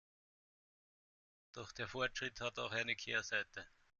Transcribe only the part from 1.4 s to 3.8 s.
Doch der Fortschritt hat auch eine Kehrseite.